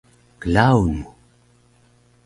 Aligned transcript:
klaun 0.41 0.89
mu 0.99 1.07